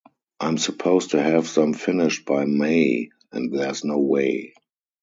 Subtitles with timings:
[0.39, 4.55] I'm supposed to have them finished by May and there's no way.